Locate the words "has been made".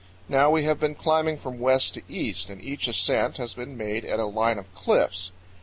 3.37-4.03